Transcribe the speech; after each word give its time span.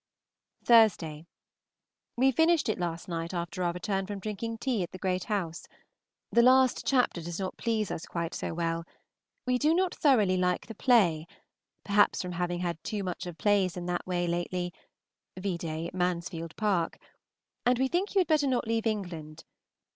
Thursday. 0.65 1.27
We 2.17 2.31
finished 2.31 2.69
it 2.69 2.79
last 2.79 3.07
night 3.07 3.35
after 3.35 3.61
our 3.61 3.71
return 3.71 4.07
from 4.07 4.17
drinking 4.17 4.57
tea 4.57 4.81
at 4.81 4.89
the 4.93 4.97
Great 4.97 5.25
House. 5.25 5.67
The 6.31 6.41
last 6.41 6.87
chapter 6.87 7.21
does 7.21 7.39
not 7.39 7.55
please 7.55 7.91
us 7.91 8.07
quite 8.07 8.33
so 8.33 8.51
well; 8.51 8.83
we 9.45 9.59
do 9.59 9.75
not 9.75 9.93
thoroughly 9.93 10.37
like 10.37 10.65
the 10.65 10.73
play, 10.73 11.27
perhaps 11.83 12.19
from 12.19 12.31
having 12.31 12.61
had 12.61 12.83
too 12.83 13.03
much 13.03 13.27
of 13.27 13.37
plays 13.37 13.77
in 13.77 13.85
that 13.85 14.07
way 14.07 14.25
lately 14.25 14.73
(vide 15.39 15.93
"Mansfield 15.93 16.55
Park"), 16.55 16.97
and 17.63 17.77
we 17.77 17.87
think 17.87 18.15
you 18.15 18.21
had 18.21 18.27
better 18.27 18.47
not 18.47 18.65
leave 18.67 18.87
England. 18.87 19.43